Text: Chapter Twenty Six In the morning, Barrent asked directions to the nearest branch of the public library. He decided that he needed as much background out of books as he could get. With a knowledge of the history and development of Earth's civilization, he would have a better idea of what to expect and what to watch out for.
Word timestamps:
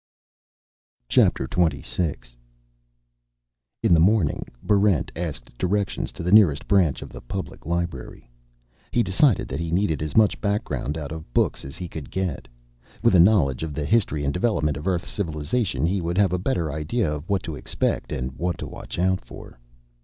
Chapter 1.07 1.45
Twenty 1.45 1.83
Six 1.83 2.35
In 3.83 3.93
the 3.93 3.99
morning, 3.99 4.47
Barrent 4.63 5.11
asked 5.15 5.55
directions 5.59 6.11
to 6.13 6.23
the 6.23 6.31
nearest 6.31 6.67
branch 6.67 7.03
of 7.03 7.09
the 7.09 7.21
public 7.21 7.67
library. 7.67 8.27
He 8.91 9.03
decided 9.03 9.47
that 9.49 9.59
he 9.59 9.69
needed 9.69 10.01
as 10.01 10.17
much 10.17 10.41
background 10.41 10.97
out 10.97 11.11
of 11.11 11.31
books 11.35 11.63
as 11.63 11.75
he 11.75 11.87
could 11.87 12.09
get. 12.09 12.47
With 13.03 13.13
a 13.13 13.19
knowledge 13.19 13.61
of 13.61 13.75
the 13.75 13.85
history 13.85 14.23
and 14.23 14.33
development 14.33 14.75
of 14.75 14.87
Earth's 14.87 15.11
civilization, 15.11 15.85
he 15.85 16.01
would 16.01 16.17
have 16.17 16.33
a 16.33 16.39
better 16.39 16.71
idea 16.71 17.13
of 17.13 17.29
what 17.29 17.43
to 17.43 17.55
expect 17.55 18.11
and 18.11 18.31
what 18.31 18.57
to 18.57 18.65
watch 18.65 18.97
out 18.97 19.23
for. 19.23 19.59